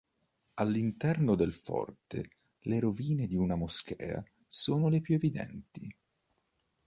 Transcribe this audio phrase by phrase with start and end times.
[0.55, 2.23] All'interno del forte
[2.61, 5.95] le rovine di una moschea sono le più evidenti.